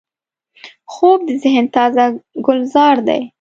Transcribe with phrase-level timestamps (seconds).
[0.93, 2.05] خوب د ذهن تازه
[2.45, 3.21] ګلزار دی